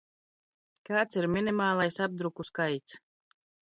Kāds 0.91 1.21
ir 1.23 1.29
minimālais 1.35 2.03
apdruku 2.09 2.51
skaits? 2.53 3.01